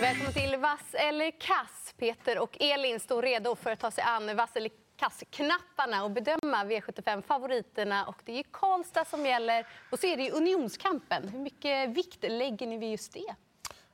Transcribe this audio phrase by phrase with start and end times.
[0.00, 1.94] Välkommen till Vass eller kass.
[1.98, 6.64] Peter och Elin står redo för att ta sig an vass eller kass-knapparna och bedöma
[6.64, 8.04] V75-favoriterna.
[8.04, 9.66] Och det är Karlstad som gäller.
[9.90, 11.28] Och så är det Unionskampen.
[11.28, 13.34] Hur mycket vikt lägger ni vid just det?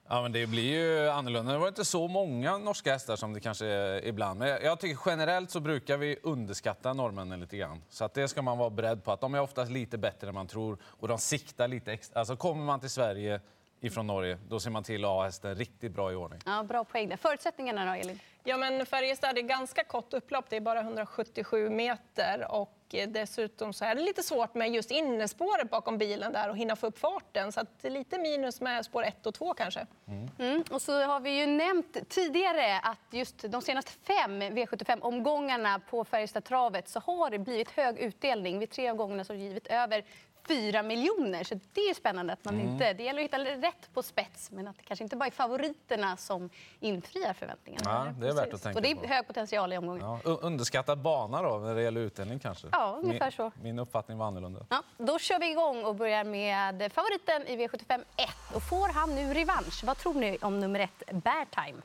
[0.08, 1.52] Ja, men det blir ju annorlunda.
[1.52, 4.38] Det var inte så många norska hästar som det kanske är ibland.
[4.38, 7.82] Men jag tycker generellt så brukar vi underskatta norrmännen lite grann.
[7.88, 9.12] Så att det ska man vara beredd på.
[9.12, 12.20] Att de är oftast lite bättre än man tror och de siktar lite extra.
[12.20, 13.40] Alltså kommer man till Sverige
[13.80, 16.40] ifrån Norge, då ser man till att ha hästen riktigt bra i ordning.
[16.46, 17.16] Ja, bra poäng där.
[17.16, 18.20] Förutsättningarna då, Elin?
[18.44, 20.44] Ja, men Färjestad är ganska kort upplopp.
[20.48, 22.52] Det är bara 177 meter.
[22.52, 22.76] Och
[23.08, 26.86] dessutom så är det lite svårt med just innespåret bakom bilen där och hinna få
[26.86, 27.52] upp farten.
[27.52, 29.86] Så att lite minus med spår 1 och 2 kanske.
[30.08, 30.28] Mm.
[30.38, 30.64] Mm.
[30.70, 36.88] Och så har vi ju nämnt tidigare att just de senaste fem V75-omgångarna på Färjestad-travet
[36.88, 38.58] så har det blivit hög utdelning.
[38.58, 40.04] Vid tre av gångerna så har det givit över
[40.48, 41.44] 4 miljoner.
[41.44, 42.68] Så det är spännande att man mm.
[42.68, 42.92] inte...
[42.92, 46.16] Det gäller att hitta rätt på spets, men att det kanske inte bara är favoriterna
[46.16, 46.50] som
[46.80, 47.90] infriar förväntningarna.
[48.06, 50.20] Ja, det är värt att tänka Och det är hög potential i omgången.
[50.24, 52.66] Ja, underskattad bana då, när det gäller utdelning kanske?
[52.72, 53.42] Ja, ungefär så.
[53.42, 54.66] Min, min uppfattning var annorlunda.
[54.70, 58.28] Ja, då kör vi igång och börjar med favoriten i V75 1.
[58.54, 59.84] Och får han nu revansch?
[59.84, 61.82] Vad tror ni om nummer ett, Bear Time?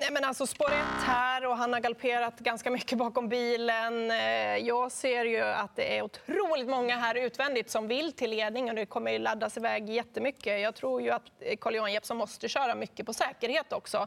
[0.00, 4.10] Nej, men alltså spår ett här och han har galopperat ganska mycket bakom bilen.
[4.10, 8.68] Eh, jag ser ju att det är otroligt många här utvändigt som vill till ledning
[8.68, 10.60] och det kommer laddas iväg jättemycket.
[10.60, 11.22] Jag tror ju att
[11.60, 14.06] Carl-Johan Jeppsson måste köra mycket på säkerhet också.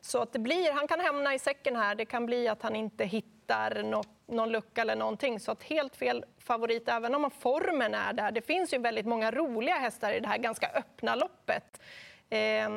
[0.00, 1.94] Så att det blir, han kan hamna i säcken här.
[1.94, 5.40] Det kan bli att han inte hittar något, någon lucka eller någonting.
[5.40, 8.30] Så att helt fel favorit, även om formen är där.
[8.30, 11.80] Det finns ju väldigt många roliga hästar i det här ganska öppna loppet.
[12.30, 12.70] Eh,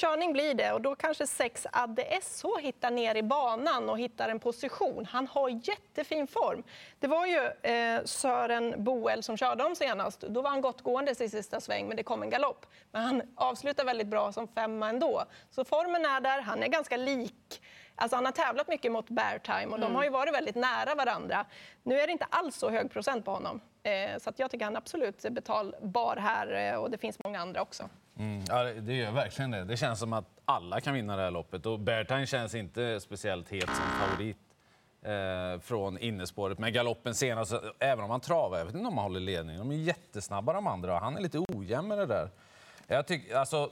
[0.00, 4.28] Körning blir det och då kanske 6 Adde SH hittar ner i banan och hittar
[4.28, 5.04] en position.
[5.04, 6.62] Han har jättefin form.
[6.98, 10.20] Det var ju eh, Sören Boel som körde dem senast.
[10.20, 12.66] Då var han gott gående i sista sväng, men det kom en galopp.
[12.92, 15.24] Men han avslutar väldigt bra som femma ändå.
[15.50, 16.40] Så formen är där.
[16.40, 17.62] Han är ganska lik
[18.00, 20.94] Alltså han har tävlat mycket mot Bear Time och de har ju varit väldigt nära
[20.94, 21.46] varandra.
[21.82, 23.60] Nu är det inte alls så hög procent på honom.
[23.82, 27.62] Eh, så jag tycker han absolut är betalbar här eh, och det finns många andra
[27.62, 27.88] också.
[28.18, 29.64] Mm, ja, det gör verkligen det.
[29.64, 31.66] Det känns som att alla kan vinna det här loppet.
[31.66, 34.36] Och Bertine känns inte speciellt het som favorit
[35.02, 36.58] eh, från innespåret.
[36.58, 39.68] Men galoppen senast, även om han travar, jag vet inte om han håller ledningen.
[39.68, 40.98] De är jättesnabba de andra.
[40.98, 42.30] Han är lite ojämn med det där.
[42.90, 43.70] Jag tycker, alltså,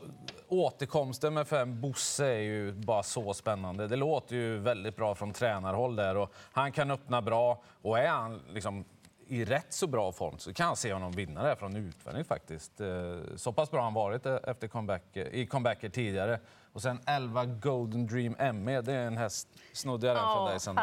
[0.49, 3.89] återkomsten med fem Bosse är ju bara så spännande.
[3.89, 7.63] Det låter ju väldigt bra från tränarhåll där och han kan öppna bra.
[7.83, 8.85] Och är han liksom
[9.29, 12.81] i rätt så bra form så kan jag se honom vinna det från utvändigt faktiskt.
[12.81, 12.89] Eh,
[13.37, 16.41] så pass bra han varit eh, efter comeback, i comebacker tidigare.
[16.73, 20.61] Och sen 11 Golden Dream ME, det är en häst, snodde jag den från dig
[20.61, 20.83] Sandra?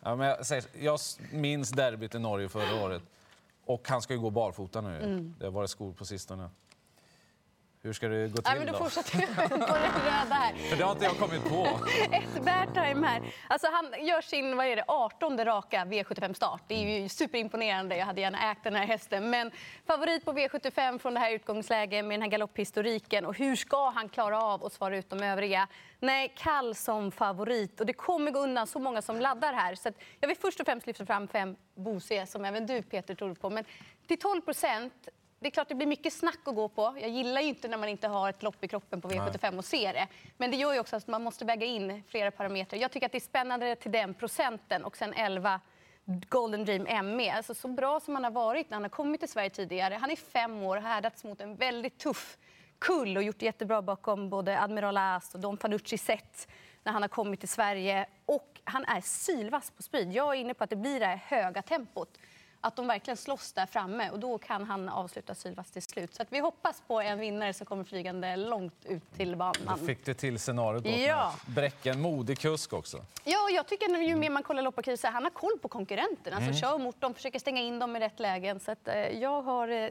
[0.00, 0.98] Ja, men jag, säger, jag
[1.32, 3.02] minns derbyt i Norge förra året.
[3.64, 4.96] Och han ska ju gå barfota nu.
[4.96, 5.34] Mm.
[5.38, 6.50] Det har varit skor på sistone.
[7.82, 8.42] Hur ska det gå till?
[8.44, 10.54] Ja, men då, då fortsätter jag på det röda här.
[10.54, 11.66] För det har inte jag kommit på.
[12.12, 13.22] Ett Bertime här.
[13.48, 16.62] Alltså han gör sin vad är det, 18 raka V75-start.
[16.66, 17.96] Det är ju superimponerande.
[17.96, 19.30] Jag hade gärna ägt den här hästen.
[19.30, 19.50] Men
[19.86, 23.26] favorit på V75 från det här utgångsläget med den här galopphistoriken.
[23.26, 25.68] Och hur ska han klara av att svara ut de övriga?
[26.00, 27.80] Nej, Kall som favorit.
[27.80, 29.74] Och det kommer gå undan så många som laddar här.
[29.74, 29.90] Så
[30.20, 33.50] jag vill först och främst lyfta fram fem Bose, som även du Peter tror på.
[33.50, 33.64] Men
[34.06, 35.08] till 12 procent
[35.40, 36.96] det är klart det blir mycket snack att gå på.
[37.00, 39.64] Jag gillar ju inte när man inte har ett lopp i kroppen på V75 och
[39.64, 40.06] ser det.
[40.36, 42.78] Men det gör ju också att man måste väga in flera parametrar.
[42.80, 45.60] Jag tycker att det är spännande till den procenten och sen 11
[46.28, 47.32] Golden Dream ME.
[47.32, 49.94] Alltså så bra som han har varit när han har kommit till Sverige tidigare.
[49.94, 52.38] Han är fem år och härdats mot en väldigt tuff
[52.78, 56.48] kull och gjort det jättebra bakom både Admiral As och Don Fanucci sett
[56.84, 58.06] när han har kommit till Sverige.
[58.26, 60.12] Och han är sylvass på speed.
[60.12, 62.18] Jag är inne på att det blir det här höga tempot
[62.60, 66.14] att de verkligen slåss där framme och då kan han avsluta Sylvas till slut.
[66.14, 69.78] Så vi hoppas på en vinnare som kommer flygande långt ut till banan.
[69.80, 71.34] Du fick det till scenariot ja.
[71.46, 73.04] Bräcken, modig kusk också.
[73.24, 76.36] Ja, jag tycker ju mer man kollar loppet han har koll på konkurrenterna.
[76.36, 76.60] Alltså, mm.
[76.60, 78.60] kör mot dem, försöker stänga in dem i rätt lägen.
[78.60, 79.90] Så att, eh, jag har eh,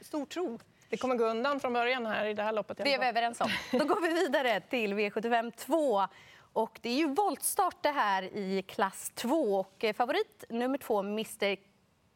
[0.00, 0.58] stor tro.
[0.88, 2.76] Det kommer gå undan från början här i det här loppet.
[2.76, 3.50] Det är vi överens om.
[3.78, 6.06] Då går vi vidare till V75 2.
[6.52, 9.34] Och det är ju voltstart det här i klass 2.
[9.36, 11.69] Och eh, favorit nummer två, Mr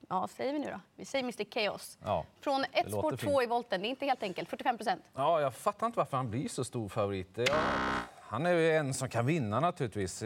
[0.08, 0.80] Ja, säger vi nu då?
[0.96, 1.98] Vi säger Mr Chaos.
[2.04, 3.80] Ja, Från ett spår två i volten.
[3.80, 4.48] Det är inte helt enkelt.
[4.48, 5.02] 45 procent.
[5.14, 7.28] Ja, jag fattar inte varför han blir så stor favorit.
[7.34, 7.54] Ja,
[8.20, 10.22] han är ju en som kan vinna naturligtvis.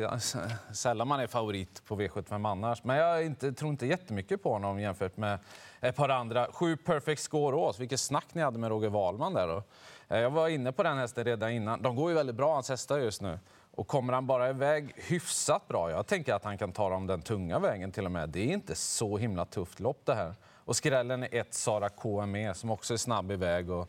[0.73, 2.85] Sällan man är favorit på V75 annars.
[2.85, 5.39] Men jag inte, tror inte jättemycket på honom jämfört med
[5.81, 6.47] ett par andra.
[6.53, 7.79] Sju Perfect Score Ås.
[7.79, 9.49] Vilket snack ni hade med Roger Wahlman där.
[9.49, 9.63] Då.
[10.09, 11.83] Eh, jag var inne på den hästen redan innan.
[11.83, 13.39] De går ju väldigt bra, hans hästar just nu.
[13.79, 17.23] Och kommer han bara iväg hyfsat bra, jag tänker att han kan ta dem den
[17.23, 18.29] tunga vägen till och med.
[18.29, 20.35] Det är inte så himla tufft lopp det här.
[20.65, 23.71] Och skrällen är ett Sara KME som också är snabb iväg.
[23.71, 23.89] Och,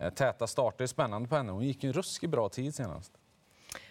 [0.00, 1.52] Eh, Täta starter är spännande på henne.
[1.52, 3.12] Hon gick ju en ruskigt bra tid senast.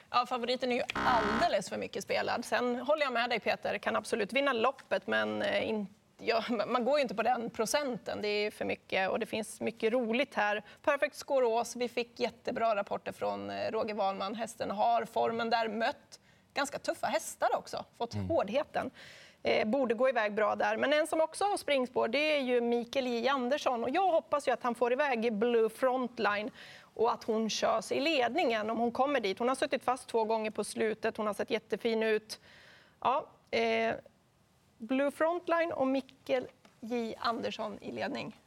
[0.09, 2.45] Ja, favoriten är ju alldeles för mycket spelad.
[2.45, 6.85] Sen håller jag med dig Peter, kan absolut vinna loppet men eh, inte ja, man
[6.85, 8.21] går ju inte på den procenten.
[8.21, 10.63] Det är för mycket och det finns mycket roligt här.
[10.81, 14.35] Perfect Scoreås, vi fick jättebra rapporter från eh, Roger Wahlman.
[14.35, 16.19] Hästen har formen där, mött
[16.53, 18.91] ganska tuffa hästar också, fått hårdheten.
[19.43, 20.77] Eh, borde gå iväg bra där.
[20.77, 23.83] Men en som också har springspår det är ju Mikael J Andersson.
[23.83, 27.99] Och jag hoppas ju att han får iväg Blue Frontline och att hon körs i
[27.99, 29.39] ledningen om hon kommer dit.
[29.39, 32.39] Hon har suttit fast två gånger på slutet, hon har sett jättefin ut.
[33.01, 33.95] Ja, eh,
[34.77, 36.47] Blue Frontline och Mikkel
[36.79, 38.41] J Andersson i ledning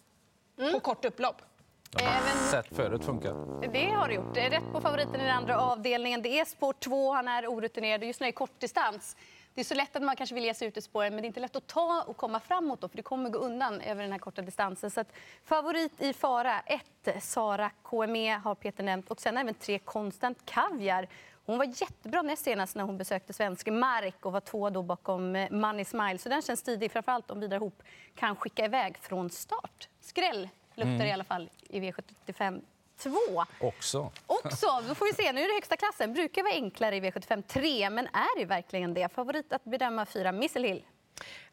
[0.73, 1.43] på kort upplopp.
[1.91, 3.33] De har Även- sett förut funka.
[3.73, 4.35] Det har det gjort.
[4.35, 6.23] Det är rätt på favoriten i den andra avdelningen.
[6.23, 9.17] Det är spår två, han är orutinerad och just nu är kortdistans.
[9.55, 11.27] Det är så lätt att man kanske vill ge sig ut i spåren, men det
[11.27, 14.03] är inte lätt att ta och komma framåt då, för det kommer gå undan över
[14.03, 14.91] den här korta distansen.
[14.91, 15.13] Så att,
[15.45, 21.09] favorit i fara, ett, Sara KME har Peter nämnt och sen även tre Konstant Kaviar.
[21.51, 25.37] Hon var jättebra näst senast när hon besökte svensk mark och var två då bakom
[25.37, 26.19] eh, Money Smile.
[26.19, 27.83] Så den känns tidig, framförallt om Vidar Hoop
[28.15, 29.89] kan skicka iväg från start.
[30.01, 32.63] Skräll luktar det i alla fall i V75
[32.99, 33.11] 2.
[33.61, 34.11] Också.
[34.27, 35.33] Också, då får vi se.
[35.33, 36.13] Nu är det högsta klassen.
[36.13, 39.13] Brukar vara enklare i V75 3, men är det verkligen det?
[39.13, 40.83] Favorit att bedöma fyra, Missile Hill.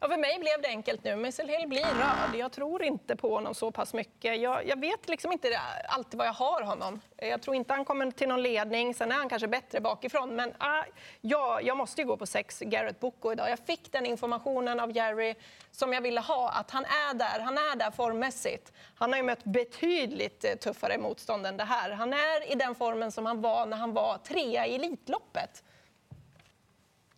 [0.00, 1.16] Ja, för mig blev det enkelt nu.
[1.16, 2.34] Missile Hill blir röd.
[2.34, 4.40] Jag tror inte på honom så pass mycket.
[4.40, 7.00] Jag, jag vet liksom inte alltid vad jag har honom.
[7.16, 8.94] Jag tror inte han kommer till någon ledning.
[8.94, 10.36] Sen är han kanske bättre bakifrån.
[10.36, 10.84] Men ah,
[11.20, 13.50] ja, jag måste ju gå på sex Garrett Boko idag.
[13.50, 15.34] Jag fick den informationen av Jerry
[15.70, 16.50] som jag ville ha.
[16.50, 17.40] Att han är där.
[17.40, 18.72] Han är där formmässigt.
[18.94, 21.90] Han har ju mött betydligt eh, tuffare motstånd än det här.
[21.90, 25.64] Han är i den formen som han var när han var trea i Elitloppet.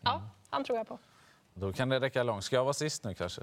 [0.04, 0.98] Ja, han tror jag på.
[1.60, 2.44] Då kan det räcka långt.
[2.44, 3.42] Ska jag vara sist nu kanske?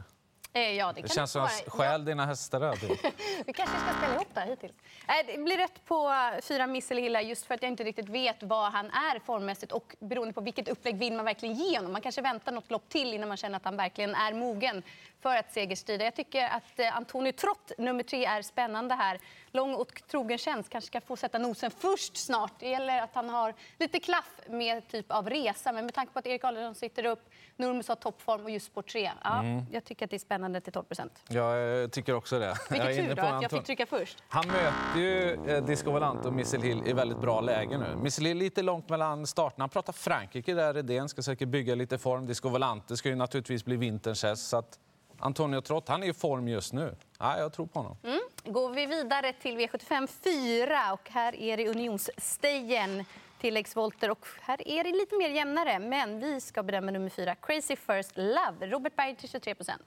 [0.53, 2.59] Eh, ja, det, Det känns som att stjäl dina hästar.
[3.45, 4.73] Vi kanske ska spela ihop det här hittills.
[5.07, 8.09] Nej, det blir rätt på eh, fyra Missile Hilla just för att jag inte riktigt
[8.09, 11.91] vet vad han är formmässigt och beroende på vilket upplägg vill man verkligen ge honom.
[11.91, 14.83] Man kanske väntar något lopp till innan man känner att han verkligen är mogen
[15.27, 16.03] för att segerstrida.
[16.05, 19.19] Jag tycker att eh, Antonio Trott, nummer tre, är spännande här.
[19.51, 22.51] Lång och trogen tjänst, kanske ska få sätta nosen först snart.
[22.59, 26.19] Det gäller att han har lite klaff med typ av resa, men med tanke på
[26.19, 29.11] att Erik Adolfsson sitter upp, Nurmos har toppform och just spår 3.
[29.23, 31.23] Ja, Jag tycker att det är spännande till 12 procent.
[31.29, 32.53] Jag tycker också det.
[32.69, 34.23] Vilket tur då att jag fick trycka först.
[34.29, 37.95] Han möter ju eh, Disco Volant och Missile Hill i väldigt bra läge nu.
[37.95, 39.63] Missile Hill lite långt mellan starterna.
[39.63, 42.25] Han pratar Frankrike där, Redén ska säkert bygga lite form.
[42.25, 44.47] Disco Volante ska ju naturligtvis bli vinterns häst.
[44.47, 44.79] Så att
[45.19, 46.95] Antonio Trott, han är i form just nu.
[47.19, 47.97] Ja, jag tror på honom.
[48.45, 53.05] går vi vidare till V75 4 och här är det Unionsstejen
[53.39, 57.75] tilläggsvolter och här är det lite mer jämnare men vi ska bedöma nummer 4 Crazy
[57.75, 59.81] First Love, Robert Berg till 23 procent.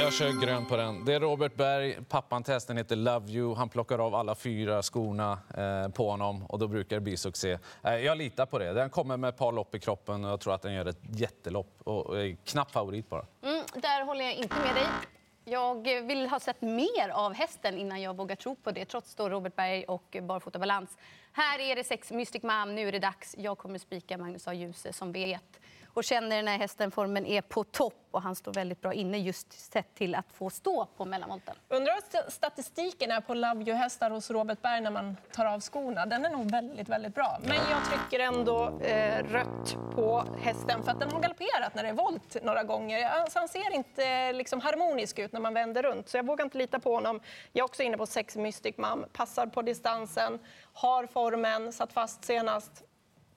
[0.00, 1.04] Jag kör grön på den.
[1.04, 3.54] Det är Robert Berg, pappan till hästen heter Love You.
[3.54, 7.58] Han plockar av alla fyra skorna eh, på honom och då brukar det bli succé.
[7.82, 8.72] Eh, jag litar på det.
[8.72, 11.00] Den kommer med ett par lopp i kroppen och jag tror att den gör ett
[11.10, 11.74] jättelopp.
[11.84, 13.26] Och, och är knapp favorit bara.
[13.42, 14.86] Mm, där håller jag inte med dig.
[15.44, 19.28] Jag vill ha sett mer av hästen innan jag vågar tro på det, trots då
[19.28, 20.96] Robert Berg och barfota balans.
[21.32, 23.34] Här är det sex Mystic Mam, nu är det dags.
[23.38, 24.54] Jag kommer spika Magnus A.
[24.54, 25.60] Djuse som vet
[25.94, 29.18] och känner den här hästen formen är på topp och han står väldigt bra inne
[29.18, 31.54] just sett till att få stå på mellanvolten.
[31.68, 36.06] Undrar vad statistiken är på Love You-hästar hos Robert Berg när man tar av skorna.
[36.06, 37.38] Den är nog väldigt, väldigt bra.
[37.42, 41.88] Men jag trycker ändå eh, rött på hästen för att den har galopperat när det
[41.88, 43.08] är volt några gånger.
[43.08, 46.44] Alltså, han ser inte eh, liksom, harmonisk ut när man vänder runt, så jag vågar
[46.44, 47.20] inte lita på honom.
[47.52, 50.38] Jag är också inne på sex Mystic Mom, passar på distansen,
[50.72, 52.84] har formen, satt fast senast.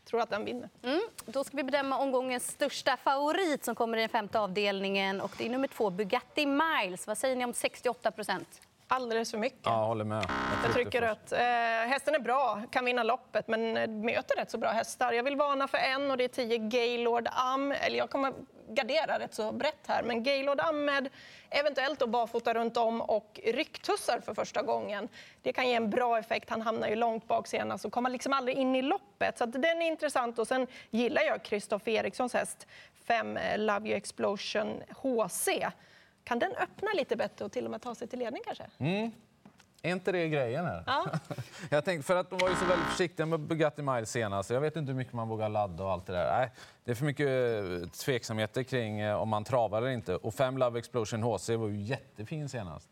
[0.06, 0.70] Tror att den vinner.
[0.84, 1.02] Mm.
[1.26, 5.46] Då ska vi bedöma omgångens största favorit som kommer i den femte avdelningen och det
[5.46, 7.08] är nummer två Bugatti Miles.
[7.08, 8.62] Vad säger ni om 68 procent?
[8.88, 9.60] Alldeles för mycket.
[9.64, 10.26] Ja, jag håller med.
[10.64, 11.32] Jag trycker först.
[11.32, 11.32] rött.
[11.32, 15.14] Eh, hästen är bra, kan vinna loppet, men möter rätt så bra hästar.
[15.14, 17.72] Jag vill varna för en och det är 10 Gaylord Am.
[17.72, 18.34] Eller jag kommer
[18.68, 21.10] gardera rätt så brett här, men Gaylord Ahmed,
[21.50, 25.10] eventuellt då barfota runt om och rycktussar för första gången.
[25.42, 26.50] Det kan ge en bra effekt.
[26.50, 29.38] Han hamnar ju långt bak senast och kommer liksom aldrig in i loppet.
[29.38, 30.40] Så att den är intressant.
[30.40, 32.68] Och sen gillar jag Kristoffer Erikssons häst,
[33.06, 35.50] 5 eh, Love You Explosion HC.
[36.24, 38.64] Kan den öppna lite bättre och till och med ta sig till ledning kanske?
[38.78, 39.12] Mm.
[39.86, 40.84] Är inte det grejen här?
[40.88, 41.06] Ja.
[41.70, 44.50] Jag tänkte, för att de var ju så väldigt försiktiga med Bugatti Miles senast.
[44.50, 46.38] Jag vet inte hur mycket man vågar ladda och allt det där.
[46.38, 46.52] Nej,
[46.84, 50.16] det är för mycket eh, tveksamheter kring eh, om man travar eller inte.
[50.16, 52.90] Och 5 Love Explosion HC var ju jättefin senast.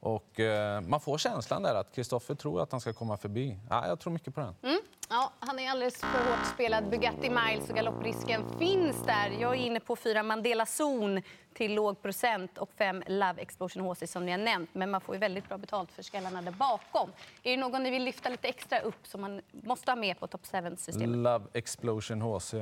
[0.00, 3.58] Och eh, man får känslan där att Kristoffer tror att han ska komma förbi.
[3.70, 4.54] Ja, jag tror mycket på den.
[4.62, 4.80] Mm.
[5.14, 6.90] Ja, han är alldeles för hårt spelad.
[6.90, 9.30] Bugatti Miles och galopprisken finns där.
[9.40, 14.02] Jag är inne på fyra Mandela Zon till låg procent och fem Love Explosion HC
[14.06, 14.70] som ni har nämnt.
[14.72, 17.10] Men man får ju väldigt bra betalt för skallarna där bakom.
[17.42, 20.26] Är det någon ni vill lyfta lite extra upp som man måste ha med på
[20.26, 21.16] top 7-systemet?
[21.16, 22.54] Love Explosion HC.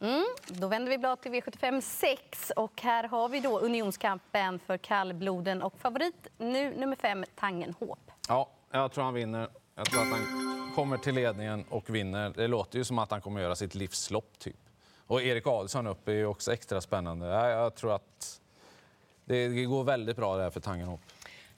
[0.00, 4.76] Mm, då vänder vi blad till V75 6 och här har vi då unionskampen för
[4.76, 8.10] kallbloden och favorit nu nummer fem Tangenhop.
[8.28, 9.48] Ja, jag tror han vinner.
[9.74, 12.32] Jag tror att han kommer till ledningen och vinner.
[12.36, 14.56] Det låter ju som att han kommer göra sitt livslopp typ.
[15.06, 17.26] Och Erik Adelsson upp är ju också extra spännande.
[17.26, 18.40] Jag tror att
[19.24, 21.00] det går väldigt bra där för Tangenhop.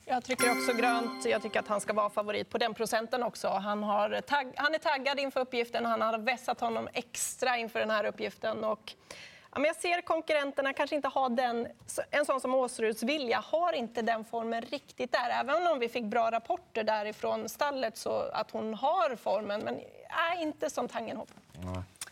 [0.04, 1.24] Jag trycker också grönt.
[1.24, 3.48] Jag tycker att han ska vara favorit på den procenten också.
[3.48, 5.84] Han, har tagg, han är taggad inför uppgiften.
[5.86, 8.64] Han har vässat honom extra inför den här uppgiften.
[8.64, 8.94] Och,
[9.52, 11.68] ja, men jag ser konkurrenterna kanske inte ha den...
[12.10, 15.30] En sån som Åsruds Vilja har inte den formen riktigt där.
[15.30, 19.60] Även om vi fick bra rapporter därifrån stallet så att hon har formen.
[19.60, 21.30] Men äh, inte som Tangenhop.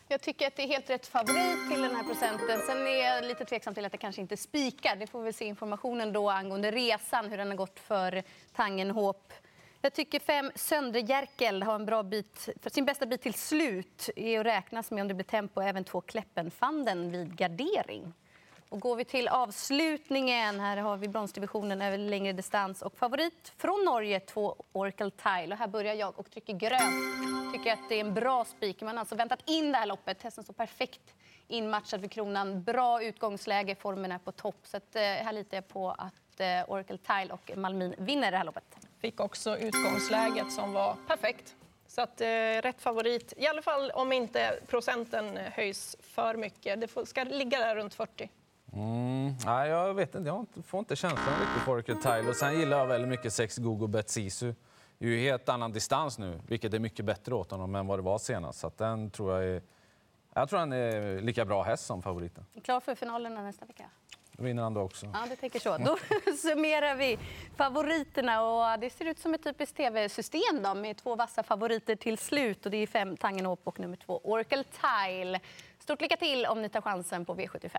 [0.09, 2.61] Jag tycker att det är helt rätt favorit till den här procenten.
[2.67, 4.97] Sen är jag lite tveksam till att det kanske inte spikar.
[4.97, 8.23] Det får vi se informationen då angående resan, hur den har gått för
[8.57, 9.33] Tangenhop.
[9.83, 11.01] Jag tycker fem Söndre
[11.65, 15.09] har en bra bit, för sin bästa bit till slut är att räknas med om
[15.09, 18.13] det blir tempo även två Kleppenfanden vid gardering.
[18.69, 23.85] Och går vi till avslutningen, här har vi bronsdivisionen över längre distans och favorit från
[23.85, 25.55] Norge, två Oracle Tile.
[25.55, 27.53] Och här börjar jag och trycker grönt.
[27.53, 28.83] Tycker att det är en bra spik.
[28.83, 30.23] Man har alltså väntat in det här loppet.
[30.23, 31.15] Hästen står perfekt
[31.49, 32.63] inmatchad för kronan.
[32.63, 34.61] Bra utgångsläge, formen är på topp.
[34.63, 38.37] Så att, eh, här litar jag på att eh, Oracle Tile och Malmin vinner det
[38.37, 38.90] här loppet.
[39.01, 41.57] Fick också utgångsläget som var perfekt.
[41.87, 42.27] Så att, eh,
[42.63, 46.81] rätt favorit, i alla fall om inte procenten höjs för mycket.
[46.81, 48.31] Det ska ligga där runt 40.
[48.73, 50.29] Mm, nej, jag vet inte.
[50.29, 52.29] Jag får inte känslan riktigt för Orchid Tile.
[52.29, 54.55] Och sen gillar jag väldigt mycket sex Gogo Betsisu.
[54.99, 57.99] Det är ju helt annan distans nu, vilket är mycket bättre åt honom än vad
[57.99, 58.59] det var senast.
[58.59, 59.63] Så den tror jag är...
[60.35, 62.47] Jag tror han är lika bra häst som favoriten.
[62.65, 63.85] Klar för finalen nästa vecka?
[64.41, 65.07] Då vinner han då också.
[65.15, 65.79] Ja, det tänker så.
[65.79, 65.97] Då
[66.37, 67.19] summerar vi
[67.57, 68.43] favoriterna.
[68.43, 72.65] Och det ser ut som ett typiskt tv-system då, med två vassa favoriter till slut.
[72.65, 75.41] Och det är fem Tangenhop och nummer två Oracle Tile.
[75.79, 77.79] Stort lycka till om ni tar chansen på V75.